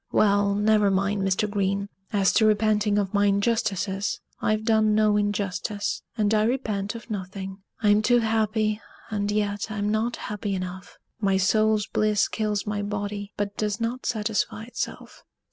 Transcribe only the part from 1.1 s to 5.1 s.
Mr. Green; as to repenting of my injustices, I've done